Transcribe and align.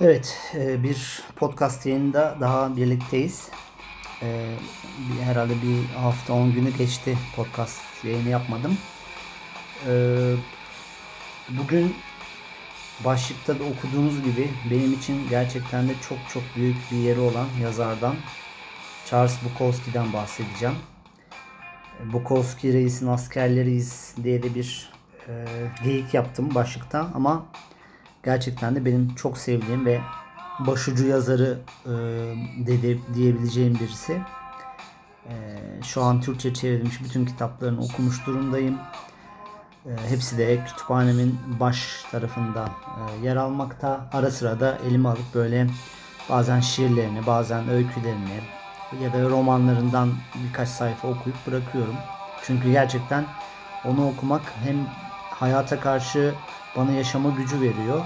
Evet, 0.00 0.38
e, 0.54 0.82
bir 0.82 1.22
podcast 1.36 1.86
yayında 1.86 2.36
daha 2.40 2.76
birlikteyiz. 2.76 3.48
E, 4.22 4.50
Herhalde 5.22 5.52
bir 5.52 5.94
hafta 5.94 6.32
10 6.32 6.52
günü 6.52 6.70
geçti 6.70 7.18
podcast 7.36 8.04
yayını 8.04 8.28
yapmadım. 8.28 8.78
E, 9.88 10.34
Bugün 11.48 11.96
başlıkta 13.04 13.58
da 13.58 13.64
okuduğunuz 13.64 14.24
gibi 14.24 14.50
benim 14.70 14.92
için 14.92 15.28
gerçekten 15.30 15.88
de 15.88 15.92
çok 16.08 16.18
çok 16.32 16.42
büyük 16.56 16.76
bir 16.92 16.96
yeri 16.96 17.20
olan 17.20 17.46
yazardan 17.62 18.16
Charles 19.06 19.36
Bukowski'den 19.44 20.12
bahsedeceğim. 20.12 20.74
Bukowski 22.12 22.72
Reis'in 22.72 23.06
askerleriyiz 23.06 24.14
diye 24.24 24.42
de 24.42 24.54
bir 24.54 24.90
geyik 25.84 26.14
yaptım 26.14 26.54
başlıkta 26.54 27.10
ama 27.14 27.46
gerçekten 28.26 28.76
de 28.76 28.84
benim 28.84 29.14
çok 29.14 29.38
sevdiğim 29.38 29.86
ve 29.86 30.00
başucu 30.58 31.06
yazarı 31.06 31.58
e, 31.84 31.90
dedi 32.66 33.00
diyebileceğim 33.14 33.74
birisi. 33.74 34.22
E, 35.28 35.34
şu 35.82 36.02
an 36.02 36.20
Türkçe 36.20 36.54
çevrilmiş 36.54 37.04
bütün 37.04 37.26
kitaplarını 37.26 37.80
okumuş 37.80 38.26
durumdayım. 38.26 38.78
E, 39.86 39.90
hepsi 40.08 40.38
de 40.38 40.64
kütüphanemin 40.64 41.38
baş 41.60 42.04
tarafında 42.10 42.68
e, 42.96 43.26
yer 43.26 43.36
almakta. 43.36 44.10
Ara 44.12 44.30
sıra 44.30 44.60
da 44.60 44.78
elime 44.88 45.08
alıp 45.08 45.34
böyle 45.34 45.66
bazen 46.30 46.60
şiirlerini, 46.60 47.26
bazen 47.26 47.68
öykülerini 47.68 48.40
ya 49.02 49.12
da 49.12 49.28
romanlarından 49.30 50.12
birkaç 50.34 50.68
sayfa 50.68 51.08
okuyup 51.08 51.46
bırakıyorum. 51.46 51.96
Çünkü 52.42 52.72
gerçekten 52.72 53.24
onu 53.84 54.08
okumak 54.08 54.42
hem 54.64 54.76
hayata 55.30 55.80
karşı 55.80 56.34
bana 56.76 56.92
yaşama 56.92 57.30
gücü 57.30 57.60
veriyor. 57.60 58.00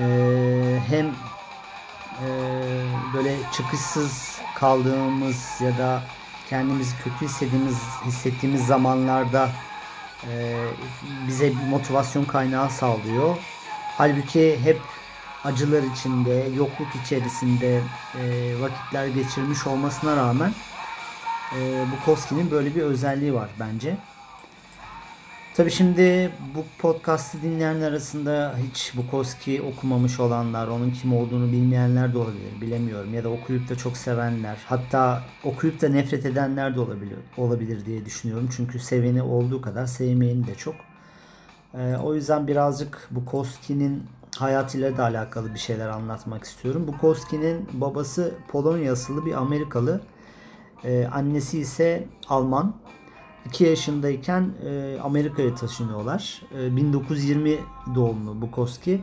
Ee, 0.00 0.78
hem 0.88 1.06
e, 1.06 2.28
böyle 3.14 3.36
çıkışsız 3.52 4.38
kaldığımız 4.54 5.60
ya 5.60 5.78
da 5.78 6.02
kendimizi 6.50 6.96
kötü 7.04 7.24
hissettiğimiz 7.24 7.76
hissettiğimiz 8.04 8.66
zamanlarda 8.66 9.50
e, 10.30 10.56
bize 11.28 11.50
bir 11.50 11.68
motivasyon 11.70 12.24
kaynağı 12.24 12.70
sağlıyor. 12.70 13.36
Halbuki 13.98 14.60
hep 14.64 14.80
acılar 15.44 15.82
içinde, 15.82 16.48
yokluk 16.56 16.88
içerisinde 17.04 17.80
e, 18.20 18.54
vakitler 18.60 19.06
geçirmiş 19.06 19.66
olmasına 19.66 20.16
rağmen 20.16 20.52
e, 21.58 21.84
Bukowski'nin 21.92 22.50
böyle 22.50 22.74
bir 22.74 22.82
özelliği 22.82 23.34
var 23.34 23.48
bence. 23.60 23.96
Tabi 25.56 25.70
şimdi 25.70 26.30
bu 26.54 26.64
podcast'ı 26.78 27.42
dinleyenler 27.42 27.90
arasında 27.90 28.54
hiç 28.68 28.92
Bukowski 28.96 29.62
okumamış 29.62 30.20
olanlar, 30.20 30.68
onun 30.68 30.90
kim 30.90 31.16
olduğunu 31.16 31.52
bilmeyenler 31.52 32.14
de 32.14 32.18
olabilir, 32.18 32.60
bilemiyorum. 32.60 33.14
Ya 33.14 33.24
da 33.24 33.28
okuyup 33.28 33.68
da 33.68 33.76
çok 33.76 33.96
sevenler, 33.96 34.58
hatta 34.66 35.22
okuyup 35.44 35.82
da 35.82 35.88
nefret 35.88 36.26
edenler 36.26 36.74
de 36.74 36.80
olabilir, 36.80 37.18
olabilir 37.36 37.86
diye 37.86 38.04
düşünüyorum. 38.04 38.48
Çünkü 38.56 38.78
seveni 38.78 39.22
olduğu 39.22 39.60
kadar 39.60 39.86
sevmeyeni 39.86 40.46
de 40.46 40.54
çok. 40.54 40.74
Ee, 41.74 41.96
o 42.02 42.14
yüzden 42.14 42.46
birazcık 42.46 43.08
Bukowski'nin 43.10 44.04
hayatıyla 44.36 44.96
da 44.96 45.04
alakalı 45.04 45.54
bir 45.54 45.58
şeyler 45.58 45.88
anlatmak 45.88 46.44
istiyorum. 46.44 46.86
Bukowski'nin 46.86 47.68
babası 47.72 48.34
Polonya 48.48 48.92
asıllı 48.92 49.26
bir 49.26 49.32
Amerikalı. 49.32 50.00
Ee, 50.84 51.08
annesi 51.12 51.58
ise 51.58 52.08
Alman. 52.28 52.74
2 53.46 53.64
yaşındayken 53.64 54.50
e, 54.66 54.98
Amerika'ya 55.02 55.54
taşınıyorlar. 55.54 56.42
E, 56.58 56.76
1920 56.76 57.58
doğumlu 57.94 58.40
Bukowski. 58.42 59.00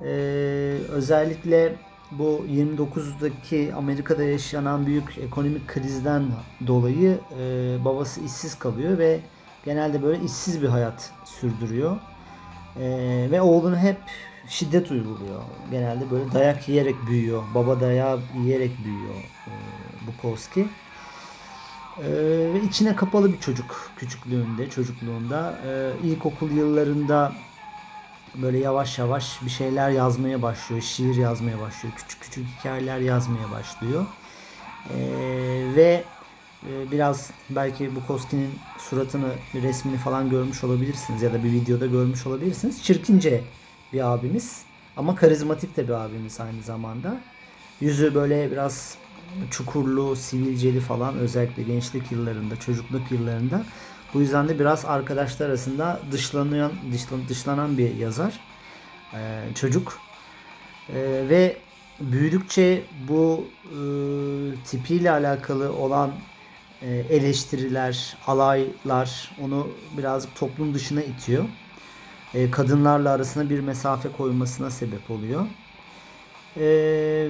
E, 0.00 0.06
özellikle 0.88 1.76
bu 2.10 2.44
29'daki 2.48 3.74
Amerika'da 3.74 4.24
yaşanan 4.24 4.86
büyük 4.86 5.18
ekonomik 5.18 5.68
krizden 5.68 6.22
dolayı 6.66 7.18
e, 7.38 7.76
babası 7.84 8.20
işsiz 8.20 8.58
kalıyor 8.58 8.98
ve 8.98 9.20
genelde 9.64 10.02
böyle 10.02 10.24
işsiz 10.24 10.62
bir 10.62 10.68
hayat 10.68 11.10
sürdürüyor. 11.24 11.96
E, 12.80 13.28
ve 13.30 13.40
oğlunu 13.40 13.76
hep 13.76 13.96
şiddet 14.48 14.90
uyguluyor. 14.90 15.42
Genelde 15.70 16.10
böyle 16.10 16.32
dayak 16.32 16.68
yiyerek 16.68 16.96
büyüyor. 17.08 17.42
Baba 17.54 17.80
dayağı 17.80 18.20
yiyerek 18.36 18.70
büyüyor 18.84 19.14
e, 19.46 19.52
Bukowski. 20.06 20.68
Ee, 21.98 22.04
ve 22.54 22.62
içine 22.62 22.96
kapalı 22.96 23.32
bir 23.32 23.40
çocuk 23.40 23.90
küçüklüğünde, 23.96 24.70
çocukluğunda. 24.70 25.58
Ee, 25.66 25.92
ilkokul 26.06 26.50
yıllarında 26.50 27.32
böyle 28.34 28.58
yavaş 28.58 28.98
yavaş 28.98 29.42
bir 29.42 29.50
şeyler 29.50 29.90
yazmaya 29.90 30.42
başlıyor, 30.42 30.82
şiir 30.82 31.14
yazmaya 31.14 31.60
başlıyor, 31.60 31.94
küçük 31.96 32.20
küçük 32.20 32.46
hikayeler 32.58 32.98
yazmaya 32.98 33.50
başlıyor. 33.50 34.06
Ee, 34.90 34.94
ve 35.76 36.04
e, 36.68 36.90
biraz 36.90 37.30
belki 37.50 37.96
Bukowski'nin 37.96 38.50
suratını, 38.78 39.32
bir 39.54 39.62
resmini 39.62 39.96
falan 39.96 40.30
görmüş 40.30 40.64
olabilirsiniz 40.64 41.22
ya 41.22 41.32
da 41.32 41.44
bir 41.44 41.52
videoda 41.52 41.86
görmüş 41.86 42.26
olabilirsiniz. 42.26 42.82
Çirkince 42.82 43.44
bir 43.92 44.12
abimiz 44.12 44.62
ama 44.96 45.14
karizmatik 45.14 45.76
de 45.76 45.88
bir 45.88 45.92
abimiz 45.92 46.40
aynı 46.40 46.62
zamanda. 46.62 47.20
Yüzü 47.80 48.14
böyle 48.14 48.50
biraz 48.50 48.96
çukurlu, 49.50 50.16
sivilceli 50.16 50.80
falan 50.80 51.14
özellikle 51.14 51.62
gençlik 51.62 52.12
yıllarında, 52.12 52.56
çocukluk 52.56 53.12
yıllarında. 53.12 53.64
Bu 54.14 54.20
yüzden 54.20 54.48
de 54.48 54.58
biraz 54.58 54.84
arkadaşlar 54.84 55.48
arasında 55.48 56.00
dışlanan, 56.12 56.72
dışlan, 56.92 57.28
dışlanan 57.28 57.78
bir 57.78 57.94
yazar. 57.94 58.40
Ee, 59.14 59.42
çocuk. 59.54 59.98
Ee, 60.88 61.24
ve 61.28 61.56
büyüdükçe 62.00 62.82
bu 63.08 63.46
e, 63.64 63.76
tipiyle 64.64 65.10
alakalı 65.10 65.72
olan 65.72 66.10
e, 66.82 66.90
eleştiriler, 66.90 68.16
alaylar 68.26 69.30
onu 69.42 69.68
birazcık 69.98 70.36
toplum 70.36 70.74
dışına 70.74 71.02
itiyor. 71.02 71.44
E, 72.34 72.50
kadınlarla 72.50 73.10
arasına 73.10 73.50
bir 73.50 73.60
mesafe 73.60 74.08
koymasına 74.08 74.70
sebep 74.70 75.10
oluyor. 75.10 75.46
Ee, 76.56 76.62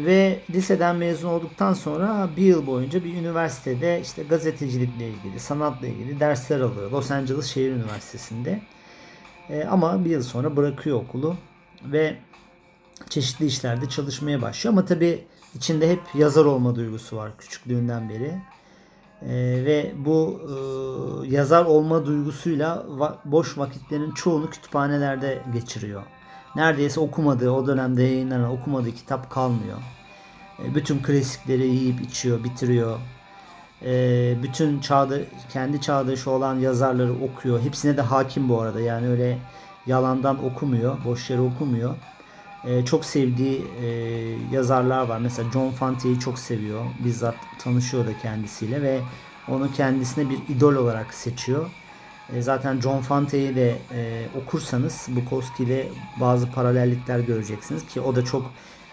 ve 0.06 0.40
liseden 0.50 0.96
mezun 0.96 1.28
olduktan 1.28 1.72
sonra 1.72 2.28
bir 2.36 2.42
yıl 2.42 2.66
boyunca 2.66 3.04
bir 3.04 3.14
üniversitede 3.14 4.00
işte 4.00 4.22
gazetecilikle 4.22 5.08
ilgili, 5.08 5.40
sanatla 5.40 5.86
ilgili 5.86 6.20
dersler 6.20 6.60
alıyor. 6.60 6.90
Los 6.90 7.10
Angeles 7.10 7.46
Şehir 7.46 7.72
Üniversitesi'nde. 7.72 8.62
Ee, 9.50 9.64
ama 9.64 10.04
bir 10.04 10.10
yıl 10.10 10.22
sonra 10.22 10.56
bırakıyor 10.56 10.96
okulu 10.96 11.36
ve 11.84 12.16
çeşitli 13.08 13.46
işlerde 13.46 13.88
çalışmaya 13.88 14.42
başlıyor. 14.42 14.72
Ama 14.72 14.84
tabii 14.84 15.24
içinde 15.54 15.90
hep 15.90 16.00
yazar 16.14 16.44
olma 16.44 16.74
duygusu 16.74 17.16
var 17.16 17.30
küçüklüğünden 17.38 18.08
beri. 18.08 18.32
Ee, 19.22 19.62
ve 19.64 19.92
bu 19.96 20.40
e, 20.42 20.54
yazar 21.34 21.64
olma 21.64 22.06
duygusuyla 22.06 22.86
va- 22.88 23.16
boş 23.24 23.58
vakitlerin 23.58 24.12
çoğunu 24.12 24.50
kütüphanelerde 24.50 25.42
geçiriyor 25.52 26.02
neredeyse 26.56 27.00
okumadığı 27.00 27.50
o 27.50 27.66
dönemde 27.66 28.02
yayınlanan 28.02 28.50
okumadığı 28.50 28.92
kitap 28.92 29.30
kalmıyor. 29.30 29.78
E, 30.64 30.74
bütün 30.74 30.98
klasikleri 30.98 31.66
yiyip 31.66 32.00
içiyor, 32.00 32.44
bitiriyor. 32.44 32.98
E, 33.84 34.34
bütün 34.42 34.80
çağda 34.80 35.18
kendi 35.52 35.80
çağdaşı 35.80 36.30
olan 36.30 36.58
yazarları 36.58 37.12
okuyor. 37.12 37.60
Hepsine 37.60 37.96
de 37.96 38.02
hakim 38.02 38.48
bu 38.48 38.60
arada. 38.60 38.80
Yani 38.80 39.08
öyle 39.08 39.38
yalandan 39.86 40.44
okumuyor, 40.44 40.96
boş 41.04 41.30
yere 41.30 41.40
okumuyor. 41.40 41.94
E, 42.64 42.84
çok 42.84 43.04
sevdiği 43.04 43.66
yazarlar 44.52 45.06
var. 45.06 45.18
Mesela 45.18 45.50
John 45.52 45.70
Fante'yi 45.70 46.20
çok 46.20 46.38
seviyor. 46.38 46.84
Bizzat 47.04 47.34
tanışıyor 47.58 48.06
da 48.06 48.18
kendisiyle 48.18 48.82
ve 48.82 49.00
onu 49.48 49.72
kendisine 49.72 50.30
bir 50.30 50.38
idol 50.56 50.74
olarak 50.74 51.14
seçiyor. 51.14 51.70
E, 52.36 52.42
zaten 52.42 52.80
John 52.80 53.00
Fante'yi 53.00 53.56
de 53.56 53.78
e, 53.94 54.26
okursanız 54.42 55.06
Bukowski 55.08 55.62
ile 55.62 55.88
bazı 56.20 56.50
paralellikler 56.50 57.18
göreceksiniz 57.18 57.86
ki 57.86 58.00
o 58.00 58.16
da 58.16 58.24
çok 58.24 58.50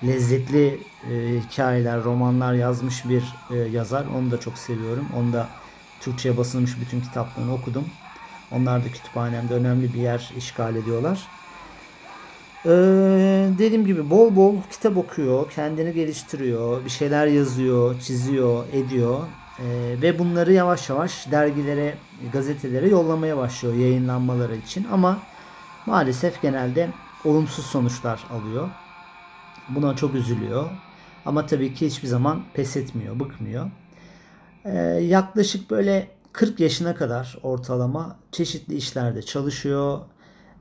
lezzetli 0.08 0.80
e, 1.12 1.40
hikayeler, 1.40 2.04
romanlar 2.04 2.54
yazmış 2.54 3.10
bir 3.10 3.24
e, 3.52 3.56
yazar. 3.56 4.06
Onu 4.18 4.32
da 4.32 4.40
çok 4.40 4.58
seviyorum. 4.58 5.06
Onu 5.18 5.34
da 5.34 5.48
Türkçe'ye 6.02 6.38
basılmış 6.38 6.80
bütün 6.82 7.02
kitaplarını 7.02 7.54
okudum. 7.54 7.86
Onlar 8.52 8.86
da 8.86 8.88
kütüphanemde 8.88 9.54
önemli 9.54 9.94
bir 9.94 10.00
yer 10.00 10.34
işgal 10.38 10.76
ediyorlar. 10.76 11.28
Ee, 12.66 12.70
dediğim 13.58 13.86
gibi 13.86 14.10
bol 14.10 14.36
bol 14.36 14.56
kitap 14.72 14.98
okuyor, 14.98 15.52
kendini 15.52 15.94
geliştiriyor, 15.94 16.86
bir 16.86 16.90
şeyler 16.90 17.28
yazıyor, 17.28 18.00
çiziyor, 18.00 18.64
ediyor. 18.74 19.20
Ee, 19.64 19.96
ve 20.02 20.20
bunları 20.20 20.54
yavaş 20.54 20.90
yavaş 20.90 21.32
dergilere, 21.32 21.94
gazetelere 22.34 22.90
yollamaya 22.90 23.38
başlıyor 23.38 23.76
yayınlanmaları 23.76 24.56
için. 24.56 24.88
Ama 24.92 25.20
maalesef 25.86 26.42
genelde 26.42 26.90
olumsuz 27.26 27.66
sonuçlar 27.66 28.24
alıyor. 28.32 28.70
Buna 29.70 29.96
çok 29.96 30.16
üzülüyor. 30.16 30.70
Ama 31.26 31.46
tabii 31.46 31.74
ki 31.74 31.86
hiçbir 31.86 32.08
zaman 32.08 32.44
pes 32.54 32.78
etmiyor, 32.78 33.20
bıkmıyor. 33.20 33.72
Ee, 34.66 34.78
yaklaşık 35.02 35.72
böyle 35.72 36.08
40 36.34 36.60
yaşına 36.60 36.96
kadar 36.96 37.38
ortalama 37.44 38.20
çeşitli 38.32 38.76
işlerde 38.76 39.22
çalışıyor. 39.22 40.00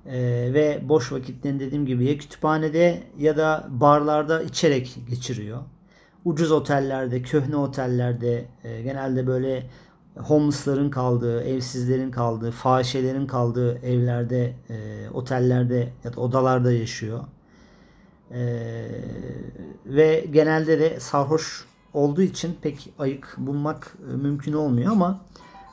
Ee, 0.06 0.50
ve 0.55 0.81
boş 0.83 1.12
vakitlerini 1.12 1.61
dediğim 1.61 1.87
gibi 1.87 2.05
ya 2.05 2.19
kütüphanede 2.19 3.03
ya 3.19 3.37
da 3.37 3.67
barlarda 3.69 4.43
içerek 4.43 4.97
geçiriyor. 5.11 5.62
Ucuz 6.29 6.53
otellerde, 6.53 7.23
köhne 7.23 7.57
otellerde, 7.57 8.45
e, 8.65 8.83
genelde 8.83 9.27
böyle 9.27 9.67
homeless'ların 10.17 10.91
kaldığı, 10.91 11.43
evsizlerin 11.45 12.11
kaldığı, 12.11 12.51
fahişelerin 12.51 13.27
kaldığı 13.27 13.79
evlerde, 13.79 14.55
e, 14.71 15.09
otellerde 15.15 15.89
ya 16.05 16.17
da 16.17 16.21
odalarda 16.21 16.73
yaşıyor. 16.73 17.21
E, 18.31 18.41
ve 19.87 20.27
genelde 20.33 20.81
de 20.81 21.01
sarhoş 21.01 21.65
olduğu 21.95 22.23
için 22.23 22.57
pek 22.63 22.93
ayık 22.99 23.35
bulmak 23.39 23.97
e, 24.13 24.17
mümkün 24.17 24.53
olmuyor 24.53 24.93
ama 24.93 25.21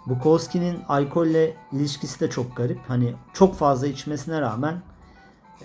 Bukowski'nin 0.06 0.78
alkolle 0.88 1.56
ilişkisi 1.72 2.20
de 2.20 2.30
çok 2.30 2.58
garip. 2.58 2.80
Hani 2.88 3.14
çok 3.34 3.56
fazla 3.56 3.88
içmesine 3.88 4.42
rağmen 4.42 4.82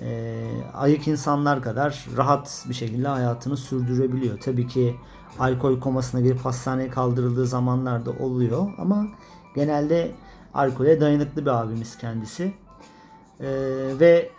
e, 0.01 0.47
ayık 0.75 1.09
insanlar 1.09 1.63
kadar 1.63 2.07
rahat 2.17 2.65
bir 2.69 2.75
şekilde 2.75 3.09
hayatını 3.09 3.57
sürdürebiliyor. 3.57 4.41
Tabii 4.41 4.67
ki 4.67 4.97
alkol 5.39 5.81
komasına 5.81 6.21
girip 6.21 6.45
hastaneye 6.45 6.91
kaldırıldığı 6.91 7.47
zamanlar 7.47 8.07
da 8.07 8.11
oluyor 8.11 8.73
ama 8.79 9.07
genelde 9.55 10.11
alkole 10.55 11.01
dayanıklı 11.01 11.43
bir 11.43 11.51
abimiz 11.51 11.99
kendisi. 11.99 12.53
E, 13.41 13.49
ve 14.01 14.31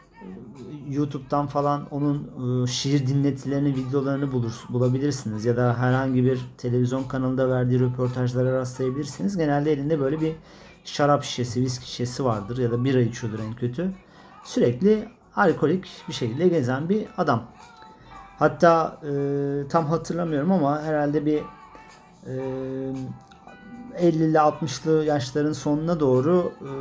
YouTube'dan 0.90 1.48
falan 1.48 1.88
onun 1.92 2.64
e, 2.64 2.68
şiir 2.68 3.08
dinletilerini, 3.08 3.76
videolarını 3.76 4.32
bulur, 4.32 4.64
bulabilirsiniz 4.70 5.46
ya 5.46 5.58
da 5.58 5.78
herhangi 5.78 6.24
bir 6.24 6.40
televizyon 6.58 7.04
kanalında 7.04 7.50
verdiği 7.50 7.80
röportajlara 7.80 8.54
rastlayabilirsiniz. 8.54 9.38
Genelde 9.38 9.72
elinde 9.72 10.00
böyle 10.00 10.22
bir 10.22 10.36
şarap 10.84 11.24
şişesi, 11.24 11.62
viski 11.62 11.86
şişesi 11.86 12.26
vardır 12.26 12.58
ya 12.58 12.72
da 12.72 12.84
bira 12.84 13.02
içiyordur 13.02 13.40
en 13.40 13.54
kötü. 13.54 13.92
Sürekli 14.44 15.08
alkolik 15.36 15.88
bir 16.08 16.14
şekilde 16.14 16.48
gezen 16.48 16.90
bir 16.90 17.08
adam. 17.18 17.44
Hatta 18.40 19.00
e, 19.04 19.12
tam 19.68 19.86
hatırlamıyorum 19.86 20.52
ama 20.52 20.82
herhalde 20.82 21.26
bir 21.26 21.42
e, 22.28 22.34
50'li 24.00 24.38
60'lı 24.38 25.06
yaşların 25.06 25.54
sonuna 25.54 26.00
doğru 26.00 26.52
e, 26.62 26.72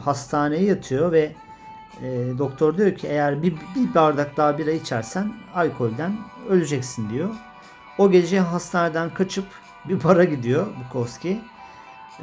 hastaneye 0.00 0.64
yatıyor 0.64 1.12
ve 1.12 1.32
e, 2.02 2.38
doktor 2.38 2.76
diyor 2.76 2.94
ki 2.94 3.06
eğer 3.06 3.42
bir, 3.42 3.52
bir 3.52 3.94
bardak 3.94 4.36
daha 4.36 4.58
bira 4.58 4.70
içersen 4.70 5.32
alkolden 5.54 6.16
öleceksin 6.48 7.10
diyor. 7.10 7.30
O 7.98 8.10
gece 8.10 8.40
hastaneden 8.40 9.14
kaçıp 9.14 9.44
bir 9.88 10.04
bara 10.04 10.24
gidiyor 10.24 10.66
Bukowski. 10.84 11.40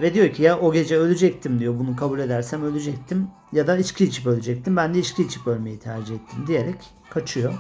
Ve 0.02 0.14
diyor 0.14 0.30
ki 0.30 0.44
ya 0.44 0.60
o 0.60 0.74
gece 0.74 0.98
ölecektim 0.98 1.60
diyor 1.60 1.80
bunu 1.80 1.96
kabul 1.96 2.20
edersem 2.20 2.64
ölecektim. 2.64 3.28
Ya 3.52 3.68
da 3.68 3.78
içki 3.78 4.06
içip 4.06 4.28
ölecektim. 4.28 4.76
Ben 4.76 4.94
de 4.94 5.00
içki 5.00 5.24
içip 5.24 5.48
ölmeyi 5.48 5.80
tercih 5.80 6.16
ettim 6.16 6.48
diyerek 6.48 6.76
kaçıyor. 7.10 7.54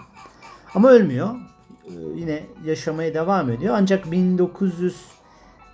Ama 0.76 0.90
ölmüyor. 0.90 1.36
Ee, 1.86 1.92
yine 2.16 2.44
yaşamaya 2.66 3.14
devam 3.14 3.50
ediyor. 3.50 3.76
Ancak 3.78 4.12
1900 4.12 4.96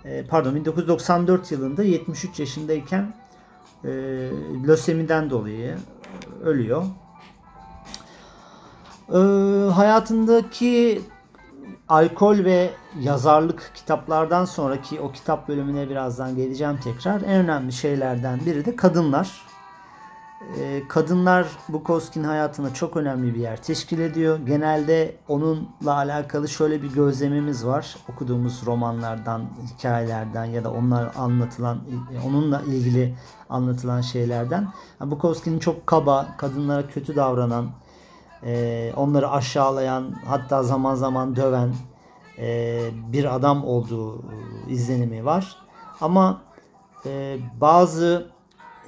e, 0.04 0.24
pardon 0.26 0.54
1994 0.54 1.52
yılında 1.52 1.82
73 1.82 2.40
yaşındayken 2.40 3.14
e, 3.84 3.90
lösemiden 4.66 5.30
dolayı 5.30 5.76
ölüyor. 6.44 6.84
Ee, 9.08 9.70
hayatındaki 9.70 11.02
alkol 11.90 12.44
ve 12.44 12.70
yazarlık 13.00 13.70
kitaplardan 13.74 14.44
sonraki 14.44 15.00
o 15.00 15.12
kitap 15.12 15.48
bölümüne 15.48 15.90
birazdan 15.90 16.36
geleceğim 16.36 16.78
tekrar. 16.84 17.20
En 17.20 17.28
önemli 17.28 17.72
şeylerden 17.72 18.40
biri 18.46 18.64
de 18.64 18.76
kadınlar. 18.76 19.42
Ee, 20.58 20.82
kadınlar 20.88 21.46
Bukowski'nin 21.68 22.24
hayatına 22.24 22.74
çok 22.74 22.96
önemli 22.96 23.34
bir 23.34 23.40
yer 23.40 23.62
teşkil 23.62 23.98
ediyor. 23.98 24.38
Genelde 24.46 25.16
onunla 25.28 25.94
alakalı 25.94 26.48
şöyle 26.48 26.82
bir 26.82 26.92
gözlemimiz 26.92 27.66
var. 27.66 27.96
Okuduğumuz 28.12 28.66
romanlardan, 28.66 29.42
hikayelerden 29.74 30.44
ya 30.44 30.64
da 30.64 30.72
onlar 30.72 31.10
anlatılan, 31.16 31.78
onunla 32.26 32.62
ilgili 32.62 33.14
anlatılan 33.48 34.00
şeylerden. 34.00 34.68
Bukowski'nin 35.00 35.58
çok 35.58 35.86
kaba, 35.86 36.28
kadınlara 36.38 36.86
kötü 36.86 37.16
davranan, 37.16 37.70
e, 38.44 38.92
onları 38.96 39.30
aşağılayan, 39.30 40.14
hatta 40.26 40.62
zaman 40.62 40.94
zaman 40.94 41.36
döven 41.36 41.74
e, 42.38 42.80
bir 43.12 43.34
adam 43.34 43.64
olduğu 43.64 44.22
izlenimi 44.68 45.24
var. 45.24 45.56
Ama 46.00 46.42
e, 47.06 47.38
bazı 47.60 48.30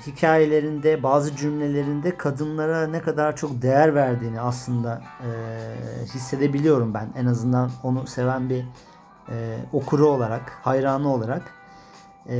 hikayelerinde, 0.06 1.02
bazı 1.02 1.36
cümlelerinde 1.36 2.16
kadınlara 2.16 2.86
ne 2.86 3.00
kadar 3.00 3.36
çok 3.36 3.62
değer 3.62 3.94
verdiğini 3.94 4.40
aslında 4.40 5.02
e, 5.20 5.30
hissedebiliyorum 6.04 6.94
ben. 6.94 7.12
En 7.16 7.26
azından 7.26 7.70
onu 7.82 8.06
seven 8.06 8.50
bir 8.50 8.64
e, 9.28 9.58
okuru 9.72 10.06
olarak, 10.06 10.58
hayranı 10.62 11.12
olarak. 11.12 11.61
E, 12.28 12.36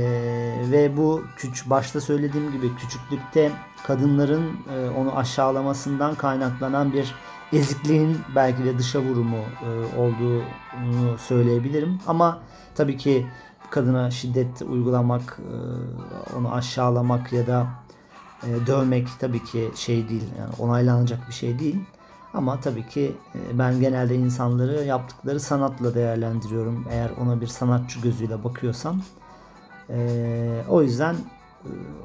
ve 0.71 0.97
bu 0.97 1.23
küç 1.37 1.69
başta 1.69 2.01
söylediğim 2.01 2.51
gibi 2.51 2.75
küçüklükte 2.75 3.51
kadınların 3.87 4.43
e, 4.75 4.89
onu 4.89 5.17
aşağılamasından 5.17 6.15
kaynaklanan 6.15 6.93
bir 6.93 7.15
ezikliğin 7.53 8.17
belki 8.35 8.65
de 8.65 8.77
dışa 8.77 9.01
vurumu 9.01 9.37
e, 9.37 9.97
olduğunu 9.97 11.17
söyleyebilirim. 11.17 11.99
Ama 12.07 12.39
tabii 12.75 12.97
ki 12.97 13.27
kadına 13.69 14.11
şiddet 14.11 14.61
uygulamak, 14.61 15.39
e, 15.39 16.37
onu 16.37 16.53
aşağılamak 16.53 17.33
ya 17.33 17.47
da 17.47 17.67
e, 18.43 18.67
dövmek 18.67 19.07
tabii 19.19 19.43
ki 19.43 19.71
şey 19.75 20.09
değil, 20.09 20.29
yani 20.39 20.49
onaylanacak 20.59 21.27
bir 21.27 21.33
şey 21.33 21.59
değil. 21.59 21.79
Ama 22.33 22.59
tabii 22.59 22.87
ki 22.87 23.15
e, 23.35 23.59
ben 23.59 23.79
genelde 23.79 24.15
insanları 24.15 24.83
yaptıkları 24.83 25.39
sanatla 25.39 25.95
değerlendiriyorum. 25.95 26.85
Eğer 26.89 27.11
ona 27.21 27.41
bir 27.41 27.47
sanatçı 27.47 27.99
gözüyle 27.99 28.43
bakıyorsam. 28.43 29.01
O 30.69 30.81
yüzden 30.81 31.15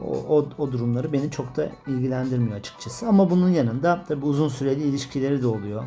o, 0.07 0.37
o, 0.37 0.49
o 0.59 0.73
durumları 0.73 1.13
beni 1.13 1.31
çok 1.31 1.57
da 1.57 1.69
ilgilendirmiyor 1.87 2.57
açıkçası. 2.57 3.09
Ama 3.09 3.31
bunun 3.31 3.49
yanında 3.49 4.05
tabii 4.09 4.25
uzun 4.25 4.49
süreli 4.49 4.83
ilişkileri 4.83 5.43
de 5.43 5.47
oluyor. 5.47 5.85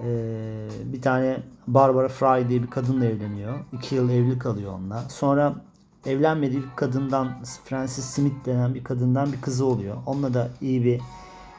Ee, 0.00 0.68
bir 0.84 1.02
tane 1.02 1.42
Barbara 1.66 2.08
Fry 2.08 2.48
diye 2.48 2.62
bir 2.62 2.70
kadınla 2.70 3.04
evleniyor. 3.04 3.54
İki 3.72 3.94
yıl 3.94 4.10
evli 4.10 4.38
kalıyor 4.38 4.72
onunla. 4.72 5.02
Sonra 5.08 5.54
evlenmediği 6.06 6.62
bir 6.62 6.76
kadından 6.76 7.28
Francis 7.64 8.04
Smith 8.04 8.46
denen 8.46 8.74
bir 8.74 8.84
kadından 8.84 9.32
bir 9.32 9.40
kızı 9.40 9.66
oluyor. 9.66 9.96
Onunla 10.06 10.34
da 10.34 10.48
iyi 10.60 10.84
bir 10.84 11.00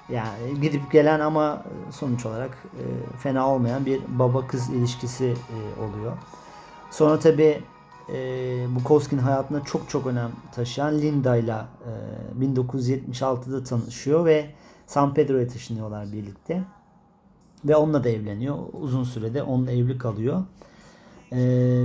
yani 0.09 0.61
gidip 0.61 0.91
gelen 0.91 1.19
ama 1.19 1.63
sonuç 1.91 2.25
olarak 2.25 2.51
e, 2.51 2.83
fena 3.17 3.49
olmayan 3.49 3.85
bir 3.85 4.01
baba 4.19 4.47
kız 4.47 4.69
ilişkisi 4.69 5.25
e, 5.25 5.83
oluyor. 5.83 6.11
Sonra 6.91 7.19
tabi 7.19 7.63
e, 8.13 8.15
Bukowski'nin 8.75 9.21
hayatında 9.21 9.63
çok 9.63 9.89
çok 9.89 10.07
önem 10.07 10.31
taşıyan 10.55 11.01
Linda 11.01 11.35
ile 11.35 11.55
1976'da 12.39 13.63
tanışıyor 13.63 14.25
ve 14.25 14.45
San 14.87 15.13
Pedro'ya 15.13 15.47
taşınıyorlar 15.47 16.11
birlikte. 16.11 16.63
Ve 17.65 17.75
onunla 17.75 18.03
da 18.03 18.09
evleniyor. 18.09 18.57
Uzun 18.73 19.03
sürede 19.03 19.43
onunla 19.43 19.71
evli 19.71 19.97
kalıyor. 19.97 20.43
Ee, 21.31 21.37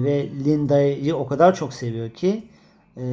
ve 0.05 0.31
Linda'yı 0.45 1.17
o 1.17 1.27
kadar 1.27 1.55
çok 1.55 1.73
seviyor 1.73 2.11
ki 2.11 2.49
e, 2.97 3.05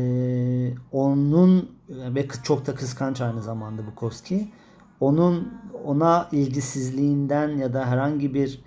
onun 0.91 1.77
ve 1.89 2.27
çok 2.43 2.67
da 2.67 2.75
kıskanç 2.75 3.21
aynı 3.21 3.41
zamanda 3.41 3.81
Bukowski. 3.87 4.51
Onun 4.99 5.53
ona 5.85 6.29
ilgisizliğinden 6.31 7.49
ya 7.49 7.73
da 7.73 7.85
herhangi 7.85 8.33
bir 8.33 8.61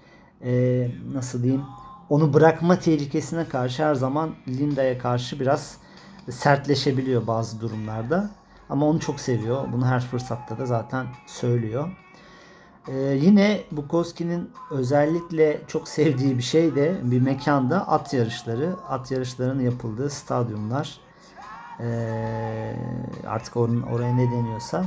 e, 0.44 0.90
nasıl 1.12 1.42
diyeyim 1.42 1.62
onu 2.10 2.34
bırakma 2.34 2.78
tehlikesine 2.78 3.48
karşı 3.48 3.84
her 3.84 3.94
zaman 3.94 4.30
Linda'ya 4.48 4.98
karşı 4.98 5.40
biraz 5.40 5.76
sertleşebiliyor 6.30 7.26
bazı 7.26 7.60
durumlarda. 7.60 8.30
Ama 8.70 8.86
onu 8.86 9.00
çok 9.00 9.20
seviyor. 9.20 9.64
Bunu 9.72 9.86
her 9.86 10.00
fırsatta 10.00 10.58
da 10.58 10.66
zaten 10.66 11.06
söylüyor. 11.26 11.88
Ee, 12.88 12.92
yine 12.98 13.60
Bukowski'nin 13.72 14.50
özellikle 14.70 15.60
çok 15.66 15.88
sevdiği 15.88 16.38
bir 16.38 16.42
şey 16.42 16.74
de 16.74 17.00
bir 17.02 17.20
mekanda 17.20 17.88
at 17.88 18.14
yarışları. 18.14 18.76
At 18.88 19.10
yarışlarının 19.10 19.62
yapıldığı 19.62 20.10
stadyumlar. 20.10 21.00
Ee, 21.80 22.76
artık 23.26 23.54
or- 23.54 23.92
oraya 23.92 24.14
ne 24.16 24.30
deniyorsa. 24.30 24.84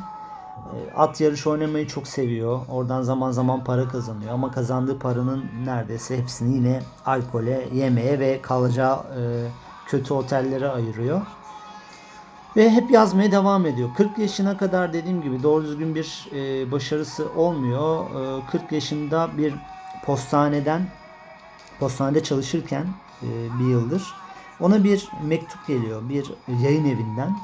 Ee, 0.57 0.93
at 0.95 1.21
yarış 1.21 1.47
oynamayı 1.47 1.87
çok 1.87 2.07
seviyor. 2.07 2.59
Oradan 2.69 3.01
zaman 3.01 3.31
zaman 3.31 3.63
para 3.63 3.87
kazanıyor. 3.87 4.33
Ama 4.33 4.51
kazandığı 4.51 4.99
paranın 4.99 5.45
neredeyse 5.65 6.17
hepsini 6.17 6.55
yine 6.55 6.79
alkole, 7.05 7.69
yemeğe 7.73 8.19
ve 8.19 8.41
kalacağı 8.41 8.95
e, 8.95 9.21
kötü 9.87 10.13
otellere 10.13 10.69
ayırıyor. 10.69 11.21
Ve 12.55 12.69
hep 12.69 12.91
yazmaya 12.91 13.31
devam 13.31 13.65
ediyor. 13.65 13.89
40 13.97 14.17
yaşına 14.17 14.57
kadar 14.57 14.93
dediğim 14.93 15.21
gibi 15.21 15.43
doğru 15.43 15.63
düzgün 15.63 15.95
bir 15.95 16.29
e, 16.33 16.71
başarısı 16.71 17.27
olmuyor. 17.35 18.05
E, 18.39 18.45
40 18.51 18.71
yaşında 18.71 19.29
bir 19.37 19.53
postaneden 20.05 20.81
postanede 21.79 22.23
çalışırken 22.23 22.85
e, 23.23 23.27
bir 23.59 23.65
yıldır 23.65 24.23
ona 24.59 24.83
bir 24.83 25.09
mektup 25.23 25.67
geliyor 25.67 26.09
bir 26.09 26.31
yayın 26.63 26.85
evinden 26.85 27.37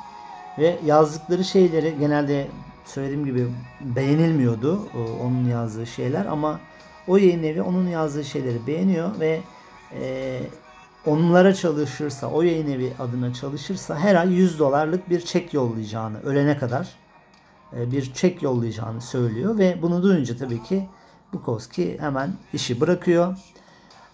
ve 0.58 0.80
yazdıkları 0.86 1.44
şeyleri 1.44 1.96
genelde 2.00 2.48
söylediğim 2.86 3.26
gibi 3.26 3.48
beğenilmiyordu 3.82 4.80
o, 4.96 5.26
onun 5.26 5.50
yazdığı 5.50 5.88
şeyler 5.88 6.26
ama 6.26 6.60
o 7.08 7.18
yayın 7.18 7.44
evi 7.44 7.62
onun 7.62 7.88
yazdığı 7.88 8.24
şeyleri 8.24 8.68
beğeniyor 8.68 9.20
ve 9.20 9.42
e, 9.94 10.42
onlara 11.06 11.54
çalışırsa, 11.54 12.28
o 12.28 12.42
yayın 12.42 12.72
evi 12.72 12.94
adına 13.00 13.34
çalışırsa 13.34 14.00
her 14.00 14.16
ay 14.16 14.34
100 14.34 14.60
dolarlık 14.60 15.10
bir 15.10 15.22
çek 15.22 15.54
yollayacağını, 15.54 16.22
ölene 16.22 16.58
kadar 16.58 16.96
e, 17.78 17.92
bir 17.92 18.14
çek 18.14 18.44
yollayacağını 18.44 19.02
söylüyor 19.02 19.58
ve 19.58 19.82
bunu 19.82 20.04
duyunca 20.04 20.38
tabii 20.38 20.64
ki 20.64 20.90
Bukowski 21.34 21.98
hemen 22.00 22.34
işi 22.54 22.82
bırakıyor. 22.82 23.38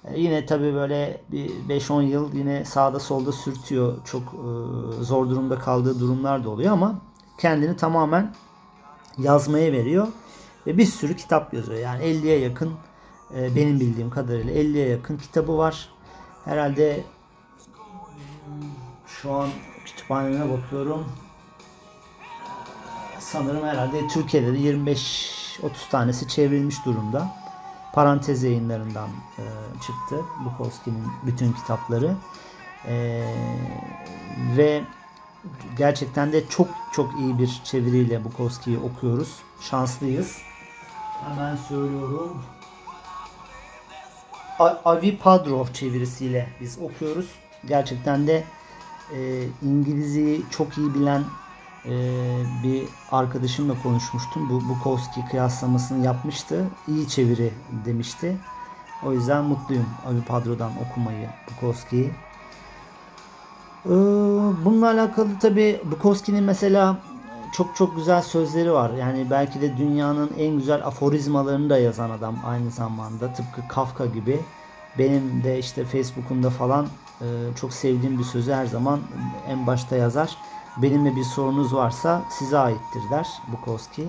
E, 0.06 0.20
yine 0.20 0.46
tabii 0.46 0.74
böyle 0.74 1.22
bir 1.32 1.50
5-10 1.50 2.04
yıl 2.04 2.34
yine 2.34 2.66
sağda 2.66 3.00
solda 3.00 3.32
sürtüyor. 3.32 3.98
Çok 4.06 4.22
e, 4.22 5.04
zor 5.04 5.30
durumda 5.30 5.60
kaldığı 5.60 6.00
durumlar 6.00 6.44
da 6.44 6.50
oluyor 6.50 6.74
ama 6.74 6.96
kendini 7.38 7.78
tamamen 7.78 8.34
yazmaya 9.18 9.72
veriyor 9.72 10.08
ve 10.68 10.78
bir 10.78 10.86
sürü 10.86 11.16
kitap 11.16 11.54
yazıyor. 11.54 11.80
Yani 11.80 12.04
50'ye 12.04 12.40
yakın 12.40 12.74
benim 13.32 13.80
bildiğim 13.80 14.10
kadarıyla 14.10 14.54
50'ye 14.54 14.88
yakın 14.90 15.18
kitabı 15.18 15.58
var. 15.58 15.90
Herhalde 16.46 17.04
şu 19.08 19.34
an 19.34 19.50
kütüphaneme 19.86 20.58
bakıyorum. 20.58 21.06
Sanırım 23.20 23.68
herhalde 23.68 24.08
Türkiye'de 24.08 24.54
de 24.54 24.58
25-30 24.58 25.00
tanesi 25.92 26.28
çevrilmiş 26.28 26.86
durumda. 26.86 27.36
Parantez 27.94 28.44
yayınlarından 28.44 29.10
e, 29.38 29.44
çıktı 29.82 30.26
Bukowski'nin 30.46 31.04
bütün 31.26 31.54
kitapları. 31.54 32.16
E, 32.88 33.26
ve 34.58 34.84
gerçekten 35.78 36.32
de 36.32 36.50
çok 36.50 36.68
çok 36.94 37.20
iyi 37.20 37.40
bir 37.40 37.62
çeviriyle 37.64 38.24
Bukowski'yi 38.24 38.80
okuyoruz. 38.80 39.36
Şanslıyız. 39.62 40.38
Hemen 41.24 41.56
söylüyorum. 41.56 42.44
Avi 44.60 45.18
Padro 45.18 45.68
çevirisiyle 45.74 46.50
biz 46.62 46.80
okuyoruz. 46.80 47.30
Gerçekten 47.68 48.28
de 48.28 48.44
e, 49.16 49.44
İngilizceyi 49.62 50.44
çok 50.52 50.78
iyi 50.78 50.94
bilen 50.94 51.24
e, 51.86 51.94
bir 52.64 52.84
arkadaşımla 53.12 53.82
konuşmuştum. 53.84 54.50
Bu 54.50 54.70
Bukowski 54.70 55.26
kıyaslamasını 55.32 56.06
yapmıştı. 56.06 56.70
İyi 56.88 57.08
çeviri 57.08 57.54
demişti. 57.86 58.38
O 59.04 59.14
yüzden 59.14 59.44
mutluyum 59.44 59.86
Avi 60.06 60.22
Padro'dan 60.22 60.72
okumayı 60.90 61.30
Bukowski'yi. 61.52 62.12
Ee, 63.86 63.90
bununla 64.66 64.90
alakalı 64.90 65.40
tabi 65.40 65.82
Bukowski'nin 65.92 66.44
mesela 66.44 66.98
çok 67.54 67.76
çok 67.76 67.96
güzel 67.96 68.22
sözleri 68.22 68.74
var. 68.74 68.90
Yani 68.90 69.28
belki 69.30 69.62
de 69.62 69.78
dünyanın 69.78 70.32
en 70.38 70.58
güzel 70.58 70.86
aforizmalarını 70.86 71.70
da 71.70 71.78
yazan 71.78 72.10
adam 72.10 72.36
aynı 72.46 72.72
zamanda. 72.72 73.34
Tıpkı 73.34 73.68
Kafka 73.68 74.06
gibi. 74.06 74.40
Benim 74.98 75.44
de 75.44 75.60
işte 75.60 75.86
Facebook'umda 75.86 76.50
falan 76.50 76.88
e, 77.22 77.26
çok 77.56 77.74
sevdiğim 77.74 78.20
bir 78.20 78.24
sözü 78.24 78.52
her 78.52 78.66
zaman 78.66 79.00
en 79.50 79.68
başta 79.68 79.96
yazar. 79.96 80.38
Benimle 80.78 81.16
bir 81.16 81.24
sorunuz 81.24 81.76
varsa 81.76 82.22
size 82.30 82.58
aittir 82.58 83.02
der 83.12 83.28
Bukowski. 83.52 84.08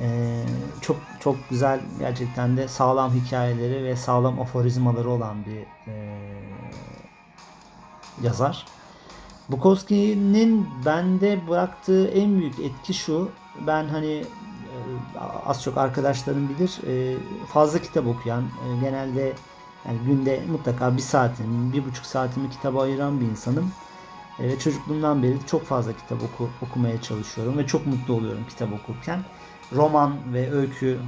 Ee, 0.00 0.44
çok 0.80 0.96
çok 1.20 1.36
güzel 1.50 1.80
gerçekten 1.98 2.56
de 2.56 2.68
sağlam 2.68 3.12
hikayeleri 3.14 3.84
ve 3.84 3.96
sağlam 3.96 4.40
aforizmaları 4.40 5.10
olan 5.10 5.36
bir 5.46 5.90
e, 5.92 5.94
yazar. 8.22 8.66
Bukowski'nin 9.52 10.68
bende 10.86 11.48
bıraktığı 11.48 12.06
en 12.08 12.38
büyük 12.38 12.58
etki 12.58 12.94
şu. 12.94 13.30
Ben 13.66 13.84
hani 13.84 14.12
e, 14.12 14.76
az 15.46 15.62
çok 15.62 15.78
arkadaşlarım 15.78 16.48
bilir 16.48 16.80
e, 16.86 17.16
fazla 17.52 17.78
kitap 17.78 18.06
okuyan 18.06 18.42
e, 18.42 18.80
genelde 18.80 19.32
yani 19.86 19.98
günde 20.06 20.42
mutlaka 20.50 20.96
bir 20.96 21.02
saatimi, 21.02 21.72
bir 21.72 21.84
buçuk 21.84 22.06
saatimi 22.06 22.50
kitaba 22.50 22.82
ayıran 22.82 23.20
bir 23.20 23.26
insanım. 23.26 23.72
Ve 24.40 24.58
çocukluğumdan 24.58 25.22
beri 25.22 25.36
çok 25.46 25.64
fazla 25.64 25.92
kitap 25.92 26.18
oku, 26.22 26.50
okumaya 26.62 27.02
çalışıyorum 27.02 27.58
ve 27.58 27.66
çok 27.66 27.86
mutlu 27.86 28.14
oluyorum 28.14 28.44
kitap 28.48 28.68
okurken. 28.72 29.24
Roman 29.72 30.16
ve 30.32 30.52
öykü 30.52 30.98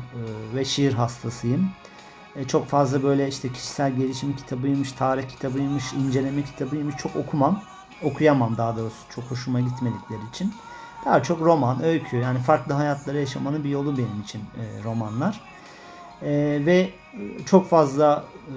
ve 0.55 0.65
şiir 0.65 0.93
hastasıyım. 0.93 1.71
Çok 2.49 2.67
fazla 2.67 3.03
böyle 3.03 3.29
işte 3.29 3.53
kişisel 3.53 3.93
gelişim 3.93 4.37
kitabıymış, 4.37 4.93
tarih 4.93 5.29
kitabıymış, 5.29 5.93
inceleme 5.93 6.43
kitabıymış 6.43 6.97
çok 6.97 7.17
okumam 7.17 7.63
okuyamam 8.05 8.57
daha 8.57 8.77
doğrusu 8.77 8.97
çok 9.15 9.25
hoşuma 9.25 9.61
gitmedikleri 9.61 10.29
için. 10.31 10.55
Daha 11.05 11.23
çok 11.23 11.41
roman, 11.41 11.83
öykü 11.85 12.17
yani 12.17 12.39
farklı 12.39 12.75
hayatları 12.75 13.19
yaşamanın 13.19 13.65
bir 13.65 13.69
yolu 13.69 13.97
benim 13.99 14.21
için 14.25 14.39
e, 14.41 14.85
romanlar. 14.85 15.41
E, 16.23 16.31
ve 16.67 16.91
çok 17.47 17.69
fazla 17.69 18.25
e, 18.49 18.57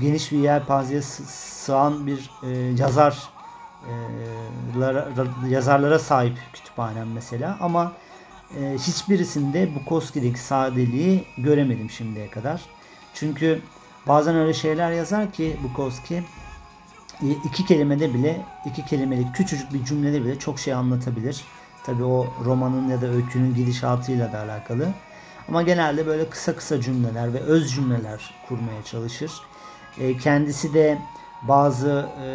geniş 0.00 0.32
bir 0.32 0.38
yelpazeye 0.38 1.02
sığan 1.02 2.06
bir 2.06 2.30
e, 2.42 2.48
yazar 2.78 3.28
e, 3.86 3.92
lara, 4.80 5.08
yazarlara 5.48 5.98
sahip 5.98 6.38
kütüphanem 6.52 7.12
mesela 7.12 7.58
ama 7.60 7.92
e, 8.60 8.74
hiçbirisinde 8.78 9.74
Bukowski'deki 9.74 10.40
sadeliği 10.40 11.24
göremedim 11.38 11.90
şimdiye 11.90 12.30
kadar. 12.30 12.60
Çünkü 13.14 13.60
bazen 14.08 14.36
öyle 14.36 14.54
şeyler 14.54 14.92
yazar 14.92 15.32
ki 15.32 15.56
Bukowski 15.64 16.22
iki 17.22 17.66
kelimede 17.66 18.14
bile 18.14 18.40
iki 18.64 18.84
kelimelik 18.84 19.34
küçücük 19.34 19.72
bir 19.72 19.84
cümlede 19.84 20.24
bile 20.24 20.38
çok 20.38 20.58
şey 20.58 20.74
anlatabilir. 20.74 21.44
Tabi 21.86 22.04
o 22.04 22.26
romanın 22.44 22.88
ya 22.88 23.00
da 23.00 23.06
öykünün 23.06 23.54
gidişatıyla 23.54 24.32
da 24.32 24.40
alakalı. 24.40 24.88
Ama 25.48 25.62
genelde 25.62 26.06
böyle 26.06 26.30
kısa 26.30 26.56
kısa 26.56 26.80
cümleler 26.80 27.34
ve 27.34 27.40
öz 27.40 27.74
cümleler 27.74 28.34
kurmaya 28.48 28.82
çalışır. 28.84 29.32
E, 29.98 30.16
kendisi 30.16 30.74
de 30.74 30.98
bazı 31.42 32.08
e, 32.22 32.28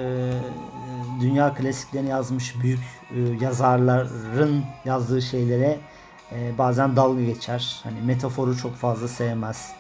dünya 1.22 1.54
klasiklerini 1.54 2.10
yazmış 2.10 2.62
büyük 2.62 2.80
e, 3.16 3.20
yazarların 3.20 4.64
yazdığı 4.86 5.22
şeylere 5.22 5.80
e, 6.32 6.58
bazen 6.58 6.96
dalga 6.96 7.22
geçer. 7.22 7.80
Hani 7.84 8.02
metaforu 8.02 8.58
çok 8.58 8.76
fazla 8.76 9.08
sevmez. 9.08 9.72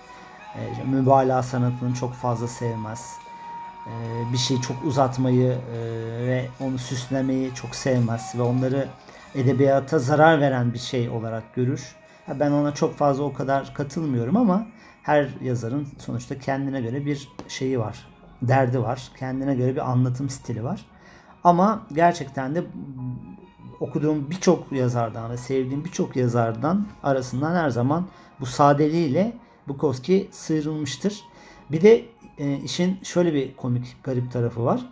E, 0.56 0.84
mübalağa 0.84 1.44
sanatını 1.44 1.94
çok 1.94 2.14
fazla 2.14 2.48
sevmez 2.48 3.22
bir 4.34 4.38
şeyi 4.38 4.62
çok 4.62 4.86
uzatmayı 4.86 5.52
e, 5.52 5.78
ve 6.28 6.48
onu 6.60 6.78
süslemeyi 6.78 7.54
çok 7.56 7.76
sevmez 7.76 8.34
ve 8.38 8.42
onları 8.42 8.88
edebiyata 9.36 10.00
zarar 10.00 10.42
veren 10.42 10.74
bir 10.74 10.80
şey 10.80 11.10
olarak 11.10 11.56
görür. 11.56 11.96
Ben 12.40 12.52
ona 12.52 12.74
çok 12.74 12.96
fazla 12.96 13.24
o 13.24 13.34
kadar 13.34 13.74
katılmıyorum 13.74 14.38
ama 14.38 14.68
her 15.04 15.30
yazarın 15.42 15.88
sonuçta 15.98 16.40
kendine 16.40 16.82
göre 16.82 17.06
bir 17.06 17.30
şeyi 17.48 17.80
var, 17.80 18.08
derdi 18.42 18.82
var, 18.82 19.12
kendine 19.20 19.56
göre 19.56 19.76
bir 19.76 19.92
anlatım 19.92 20.30
stili 20.30 20.64
var. 20.64 20.86
Ama 21.44 21.88
gerçekten 21.94 22.56
de 22.56 22.64
okuduğum 23.80 24.30
birçok 24.30 24.72
yazardan 24.72 25.32
ve 25.32 25.38
sevdiğim 25.38 25.86
birçok 25.86 26.16
yazardan 26.16 26.88
arasından 27.04 27.56
her 27.56 27.70
zaman 27.70 28.08
bu 28.40 28.46
sadeliğiyle 28.46 29.34
Bukowski 29.68 30.30
sıyrılmıştır. 30.32 31.24
Bir 31.72 31.82
de 31.82 32.06
e, 32.42 32.58
işin 32.58 33.00
şöyle 33.04 33.34
bir 33.34 33.56
komik 33.56 34.04
garip 34.04 34.32
tarafı 34.32 34.66
var. 34.66 34.90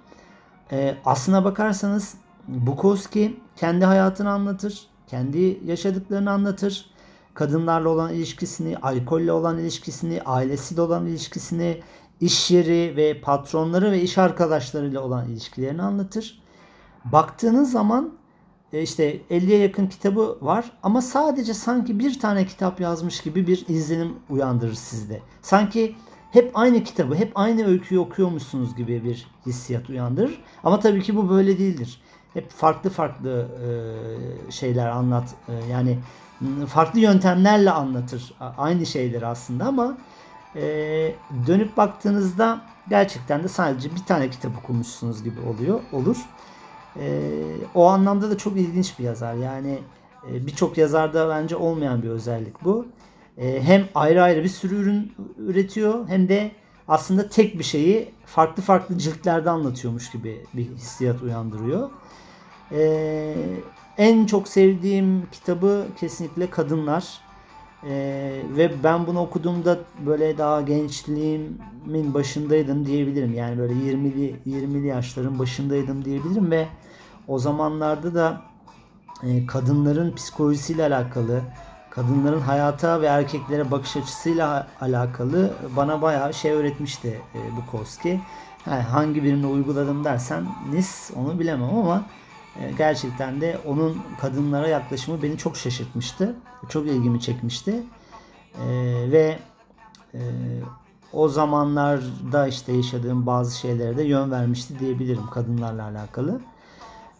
E, 0.71 0.97
aslına 1.05 1.45
bakarsanız 1.45 2.15
Bukowski 2.47 3.39
kendi 3.55 3.85
hayatını 3.85 4.29
anlatır. 4.29 4.87
Kendi 5.07 5.59
yaşadıklarını 5.65 6.31
anlatır. 6.31 6.85
Kadınlarla 7.33 7.89
olan 7.89 8.13
ilişkisini, 8.13 8.77
alkolle 8.77 9.31
olan 9.31 9.57
ilişkisini, 9.57 10.21
ailesiyle 10.21 10.81
olan 10.81 11.05
ilişkisini, 11.05 11.81
iş 12.21 12.51
yeri 12.51 12.93
ve 12.95 13.21
patronları 13.21 13.91
ve 13.91 14.01
iş 14.01 14.17
arkadaşlarıyla 14.17 15.01
olan 15.01 15.29
ilişkilerini 15.29 15.81
anlatır. 15.81 16.41
Baktığınız 17.05 17.71
zaman 17.71 18.13
e, 18.73 18.81
işte 18.81 19.21
50'ye 19.31 19.57
yakın 19.57 19.87
kitabı 19.87 20.37
var 20.41 20.71
ama 20.83 21.01
sadece 21.01 21.53
sanki 21.53 21.99
bir 21.99 22.19
tane 22.19 22.45
kitap 22.45 22.81
yazmış 22.81 23.21
gibi 23.21 23.47
bir 23.47 23.67
izlenim 23.67 24.15
uyandırır 24.29 24.73
sizde. 24.73 25.21
Sanki 25.41 25.95
hep 26.31 26.51
aynı 26.53 26.83
kitabı, 26.83 27.15
hep 27.15 27.31
aynı 27.35 27.67
öyküyü 27.67 28.01
okuyormuşsunuz 28.01 28.75
gibi 28.75 29.03
bir 29.03 29.27
hissiyat 29.45 29.89
uyandırır. 29.89 30.41
Ama 30.63 30.79
tabii 30.79 31.01
ki 31.01 31.15
bu 31.15 31.29
böyle 31.29 31.59
değildir. 31.59 32.01
Hep 32.33 32.51
farklı 32.51 32.89
farklı 32.89 33.47
şeyler 34.49 34.87
anlat. 34.87 35.35
Yani 35.71 35.99
farklı 36.67 36.99
yöntemlerle 36.99 37.71
anlatır 37.71 38.33
aynı 38.57 38.85
şeyleri 38.85 39.25
aslında 39.25 39.65
ama 39.65 39.97
dönüp 41.47 41.77
baktığınızda 41.77 42.61
gerçekten 42.89 43.43
de 43.43 43.47
sadece 43.47 43.95
bir 43.95 44.05
tane 44.05 44.29
kitap 44.29 44.51
okumuşsunuz 44.63 45.23
gibi 45.23 45.39
oluyor 45.39 45.79
olur. 45.91 46.17
O 47.75 47.87
anlamda 47.87 48.31
da 48.31 48.37
çok 48.37 48.57
ilginç 48.57 48.99
bir 48.99 49.03
yazar. 49.03 49.33
Yani 49.33 49.79
birçok 50.27 50.77
yazarda 50.77 51.29
bence 51.29 51.55
olmayan 51.55 52.03
bir 52.03 52.09
özellik 52.09 52.63
bu. 52.63 52.85
Ee, 53.39 53.61
hem 53.63 53.87
ayrı 53.95 54.23
ayrı 54.23 54.43
bir 54.43 54.49
sürü 54.49 54.75
ürün 54.75 55.13
üretiyor 55.37 56.07
hem 56.07 56.29
de 56.29 56.51
aslında 56.87 57.29
tek 57.29 57.59
bir 57.59 57.63
şeyi 57.63 58.11
farklı 58.25 58.63
farklı 58.63 58.97
ciltlerde 58.97 59.49
anlatıyormuş 59.49 60.11
gibi 60.11 60.45
bir 60.53 60.65
hissiyat 60.65 61.21
uyandırıyor. 61.21 61.89
Ee, 62.71 63.35
en 63.97 64.25
çok 64.25 64.47
sevdiğim 64.47 65.27
kitabı 65.31 65.87
kesinlikle 65.99 66.49
Kadınlar. 66.49 67.19
Ee, 67.83 68.41
ve 68.57 68.71
ben 68.83 69.07
bunu 69.07 69.21
okuduğumda 69.21 69.79
böyle 70.05 70.37
daha 70.37 70.61
gençliğimin 70.61 72.13
başındaydım 72.13 72.85
diyebilirim. 72.85 73.33
Yani 73.33 73.57
böyle 73.57 73.73
20'li 73.73 74.35
20'li 74.45 74.87
yaşların 74.87 75.39
başındaydım 75.39 76.05
diyebilirim 76.05 76.51
ve 76.51 76.67
o 77.27 77.39
zamanlarda 77.39 78.15
da 78.15 78.41
e, 79.23 79.45
kadınların 79.45 80.15
psikolojisiyle 80.15 80.83
alakalı, 80.83 81.41
kadınların 81.89 82.41
hayata 82.41 83.01
ve 83.01 83.05
erkeklere 83.05 83.71
bakış 83.71 83.97
açısıyla 83.97 84.67
alakalı 84.81 85.53
bana 85.75 86.01
bayağı 86.01 86.33
şey 86.33 86.51
öğretmişti 86.51 87.21
e, 87.35 87.57
Bukowski. 87.57 88.21
Yani 88.65 88.81
hangi 88.81 89.23
birini 89.23 89.45
uyguladım 89.45 90.03
dersen 90.03 90.45
nis 90.71 91.11
onu 91.15 91.39
bilemem 91.39 91.75
ama 91.75 92.05
e, 92.59 92.71
gerçekten 92.77 93.41
de 93.41 93.57
onun 93.65 93.97
kadınlara 94.21 94.67
yaklaşımı 94.67 95.23
beni 95.23 95.37
çok 95.37 95.57
şaşırtmıştı. 95.57 96.35
Çok 96.69 96.87
ilgimi 96.87 97.21
çekmişti. 97.21 97.83
E, 98.55 98.65
ve 99.11 99.39
e, 100.13 100.19
o 101.13 101.27
zamanlarda 101.27 102.47
işte 102.47 102.73
yaşadığım 102.73 103.25
bazı 103.25 103.57
şeylere 103.59 103.97
de 103.97 104.03
yön 104.03 104.31
vermişti 104.31 104.79
diyebilirim 104.79 105.27
kadınlarla 105.33 105.83
alakalı. 105.83 106.41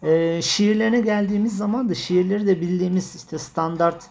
E, 0.02 0.42
şiirlerine 0.42 1.00
geldiğimiz 1.00 1.56
zaman 1.56 1.88
da 1.88 1.94
şiirleri 1.94 2.46
de 2.46 2.60
bildiğimiz 2.60 3.16
işte 3.16 3.38
standart 3.38 4.10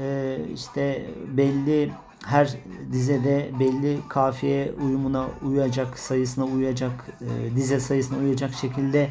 e, 0.00 0.38
işte 0.54 1.06
belli 1.36 1.92
her 2.24 2.54
dizede 2.92 3.50
belli 3.60 3.98
kafiye 4.08 4.72
uyumuna 4.84 5.26
uyacak, 5.42 5.98
sayısına 5.98 6.44
uyacak, 6.44 6.92
e, 7.20 7.56
dize 7.56 7.80
sayısına 7.80 8.18
uyacak 8.18 8.54
şekilde 8.54 9.10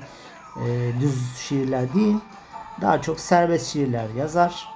e, 0.56 0.92
düz 1.02 1.38
şiirler 1.38 1.94
değil. 1.94 2.16
Daha 2.82 3.02
çok 3.02 3.20
serbest 3.20 3.74
şiirler 3.74 4.08
yazar. 4.18 4.68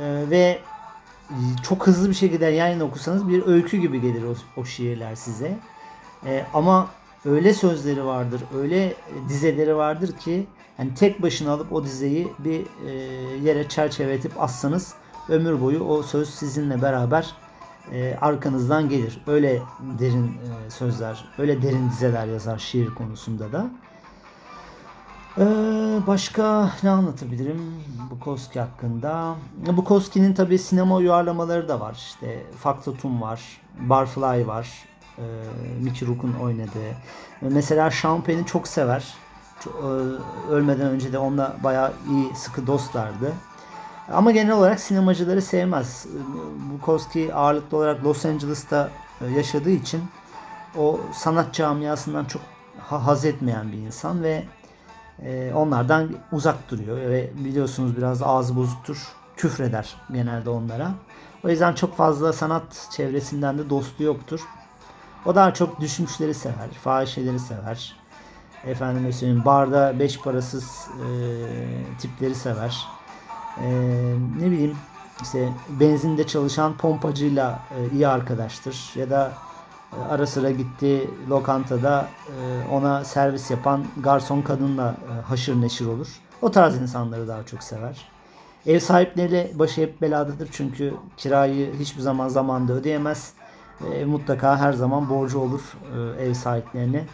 E, 0.00 0.30
ve 0.30 0.58
çok 1.68 1.86
hızlı 1.86 2.08
bir 2.08 2.14
şekilde 2.14 2.46
yan 2.46 2.80
okusanız 2.80 3.28
bir 3.28 3.46
öykü 3.46 3.76
gibi 3.76 4.00
gelir 4.00 4.22
o, 4.22 4.60
o 4.60 4.64
şiirler 4.64 5.14
size. 5.14 5.58
E, 6.26 6.44
ama 6.54 6.90
öyle 7.24 7.54
sözleri 7.54 8.04
vardır, 8.04 8.42
öyle 8.56 8.94
dizeleri 9.28 9.76
vardır 9.76 10.16
ki 10.16 10.46
yani 10.78 10.94
tek 10.94 11.22
başına 11.22 11.52
alıp 11.52 11.72
o 11.72 11.84
dizeyi 11.84 12.28
bir 12.38 12.66
e, 12.86 12.92
yere 13.44 13.68
çerçeveletip 13.68 14.32
assanız 14.38 14.94
ömür 15.28 15.60
boyu 15.60 15.84
o 15.84 16.02
söz 16.02 16.28
sizinle 16.28 16.82
beraber 16.82 17.34
e, 17.92 18.18
arkanızdan 18.20 18.88
gelir. 18.88 19.20
Öyle 19.26 19.62
derin 19.98 20.26
e, 20.26 20.70
sözler, 20.70 21.24
öyle 21.38 21.62
derin 21.62 21.90
dizeler 21.90 22.26
yazar 22.26 22.58
şiir 22.58 22.94
konusunda 22.94 23.52
da. 23.52 23.70
Ee, 25.38 25.44
başka 26.06 26.70
ne 26.82 26.90
anlatabilirim 26.90 27.74
Bukowski 28.10 28.60
hakkında? 28.60 29.34
Bukowski'nin 29.76 30.34
tabi 30.34 30.58
sinema 30.58 30.94
uyarlamaları 30.96 31.68
da 31.68 31.80
var. 31.80 31.94
İşte 31.94 32.42
Faktotum 32.58 33.22
var, 33.22 33.40
Barfly 33.80 34.46
var, 34.46 34.68
e, 35.18 35.22
Mickey 35.82 36.08
Rourke'un 36.08 36.34
oynadığı. 36.34 36.96
Mesela 37.40 37.90
Champagne'i 37.90 38.46
çok 38.46 38.68
sever. 38.68 39.14
E, 39.66 39.86
ölmeden 40.50 40.86
önce 40.86 41.12
de 41.12 41.18
onunla 41.18 41.56
bayağı 41.64 41.92
iyi, 42.10 42.36
sıkı 42.36 42.66
dostlardı. 42.66 43.32
Ama 44.12 44.30
genel 44.30 44.52
olarak 44.52 44.80
sinemacıları 44.80 45.42
sevmez. 45.42 46.06
Bukowski 46.72 47.34
ağırlıklı 47.34 47.76
olarak 47.76 48.04
Los 48.04 48.24
Angeles'ta 48.26 48.90
e, 49.20 49.26
yaşadığı 49.30 49.70
için 49.70 50.04
o 50.78 51.00
sanat 51.12 51.54
camiasından 51.54 52.24
çok 52.24 52.42
haz 52.78 53.24
etmeyen 53.24 53.72
bir 53.72 53.78
insan 53.78 54.22
ve 54.22 54.44
e, 55.22 55.52
onlardan 55.54 56.10
uzak 56.32 56.70
duruyor 56.70 56.96
ve 56.96 57.30
biliyorsunuz 57.34 57.96
biraz 57.96 58.22
ağzı 58.22 58.56
bozuktur. 58.56 59.08
Küfreder 59.36 59.96
genelde 60.12 60.50
onlara. 60.50 60.90
O 61.44 61.48
yüzden 61.48 61.72
çok 61.72 61.96
fazla 61.96 62.32
sanat 62.32 62.88
çevresinden 62.92 63.58
de 63.58 63.70
dostu 63.70 64.02
yoktur. 64.02 64.40
O 65.26 65.34
daha 65.34 65.54
çok 65.54 65.80
düşmüşleri 65.80 66.34
sever, 66.34 66.70
fahişeleri 66.84 67.38
sever. 67.38 67.96
Efendim 68.64 69.12
söyleyeyim 69.12 69.42
barda 69.44 69.98
beş 69.98 70.20
parasız 70.20 70.88
e, 70.90 71.08
tipleri 71.98 72.34
sever. 72.34 72.95
E, 73.62 73.68
ne 74.40 74.50
bileyim 74.50 74.76
işte 75.22 75.52
benzinde 75.68 76.26
çalışan 76.26 76.76
pompacıyla 76.76 77.60
e, 77.78 77.94
iyi 77.94 78.08
arkadaştır 78.08 78.92
ya 78.94 79.10
da 79.10 79.32
e, 79.92 80.12
ara 80.12 80.26
sıra 80.26 80.50
gitti 80.50 81.10
lokantada 81.30 82.08
e, 82.28 82.68
ona 82.72 83.04
servis 83.04 83.50
yapan 83.50 83.84
garson 83.96 84.42
kadınla 84.42 84.96
e, 85.10 85.20
haşır 85.20 85.60
neşir 85.60 85.86
olur. 85.86 86.08
O 86.42 86.50
tarz 86.50 86.76
insanları 86.82 87.28
daha 87.28 87.46
çok 87.46 87.62
sever. 87.62 88.08
Ev 88.66 88.78
sahipleriyle 88.78 89.50
başı 89.54 89.80
hep 89.80 90.02
beladadır 90.02 90.48
çünkü 90.52 90.94
kirayı 91.16 91.74
hiçbir 91.78 92.00
zaman 92.00 92.28
zamanda 92.28 92.72
ödeyemez. 92.72 93.32
mutlaka 94.06 94.58
her 94.58 94.72
zaman 94.72 95.10
borcu 95.10 95.38
olur 95.38 95.60
ev 96.20 96.34
sahiplerine. 96.34 97.04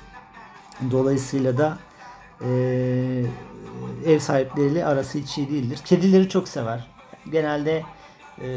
Dolayısıyla 0.90 1.58
da 1.58 1.78
ev 4.06 4.18
sahipleriyle 4.18 4.86
arası 4.86 5.18
hiç 5.18 5.38
iyi 5.38 5.50
değildir. 5.50 5.78
Kedileri 5.84 6.28
çok 6.28 6.48
sever. 6.48 6.88
Genelde 7.32 7.82
e, 8.40 8.48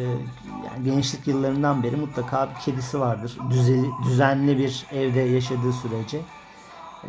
yani 0.65 0.83
gençlik 0.83 1.27
yıllarından 1.27 1.83
beri 1.83 1.95
mutlaka 1.95 2.49
bir 2.49 2.61
kedisi 2.61 2.99
vardır. 2.99 3.37
Düzeli, 3.49 3.87
düzenli 4.03 4.57
bir 4.57 4.85
evde 4.91 5.19
yaşadığı 5.19 5.73
sürece. 5.73 6.17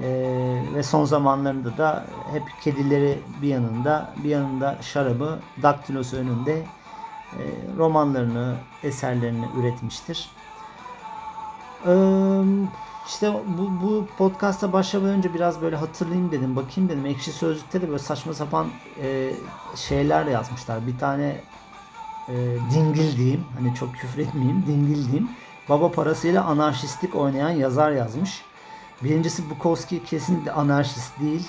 E, 0.03 0.09
ve 0.75 0.83
son 0.83 1.05
zamanlarında 1.05 1.79
da 1.79 2.07
hep 2.33 2.43
kedileri 2.63 3.19
bir 3.43 3.49
yanında, 3.49 4.15
bir 4.25 4.29
yanında 4.29 4.79
şarabı, 4.83 5.39
daktilosu 5.63 6.17
önünde 6.17 6.53
e, 7.33 7.43
romanlarını, 7.77 8.57
eserlerini 8.83 9.47
üretmiştir. 9.61 10.31
E, 11.87 11.95
işte 13.07 13.33
bu, 13.59 13.83
bu 13.83 14.07
podcast'a 14.19 14.73
başlamadan 14.73 15.15
önce 15.15 15.35
biraz 15.35 15.63
böyle 15.63 15.77
hatırlayayım 15.77 16.33
dedim, 16.33 16.57
bakayım 16.57 16.91
dedim. 16.91 17.07
Ekşi 17.07 17.33
Sözlük'te 17.33 17.83
de 17.83 17.89
böyle 17.89 17.99
saçma 17.99 18.35
sapan 18.35 18.67
e, 19.03 19.33
şeyler 19.77 20.27
yazmışlar. 20.27 20.87
Bir 20.87 20.99
tane 20.99 21.41
e, 22.29 22.35
dingil 22.75 23.17
diyeyim. 23.17 23.45
Hani 23.59 23.75
çok 23.75 23.95
küfür 23.95 24.19
etmeyeyim. 24.19 24.65
Dingil 24.67 25.05
diyeyim. 25.05 25.29
Baba 25.69 25.91
parasıyla 25.93 26.45
anarşistlik 26.45 27.15
oynayan 27.15 27.51
yazar 27.51 27.91
yazmış. 27.91 28.43
Birincisi 29.05 29.51
Bukowski 29.51 30.05
kesinlikle 30.05 30.53
anarşist 30.53 31.21
değil. 31.21 31.49